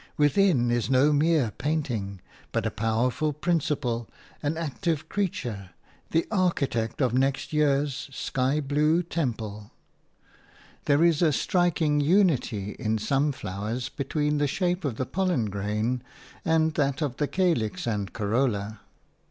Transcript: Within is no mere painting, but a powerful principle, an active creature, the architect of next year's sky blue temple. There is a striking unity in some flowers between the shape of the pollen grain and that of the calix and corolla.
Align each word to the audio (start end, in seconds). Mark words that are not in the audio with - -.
Within 0.17 0.71
is 0.71 0.89
no 0.89 1.13
mere 1.13 1.51
painting, 1.59 2.21
but 2.51 2.65
a 2.65 2.71
powerful 2.71 3.31
principle, 3.31 4.09
an 4.41 4.57
active 4.57 5.07
creature, 5.09 5.75
the 6.09 6.25
architect 6.31 7.03
of 7.03 7.13
next 7.13 7.53
year's 7.53 8.09
sky 8.11 8.61
blue 8.61 9.03
temple. 9.03 9.69
There 10.85 11.03
is 11.03 11.21
a 11.21 11.31
striking 11.31 11.99
unity 11.99 12.71
in 12.79 12.97
some 12.97 13.31
flowers 13.31 13.89
between 13.89 14.39
the 14.39 14.47
shape 14.47 14.83
of 14.85 14.95
the 14.95 15.05
pollen 15.05 15.51
grain 15.51 16.01
and 16.43 16.73
that 16.73 17.03
of 17.03 17.17
the 17.17 17.27
calix 17.27 17.85
and 17.85 18.11
corolla. 18.11 18.79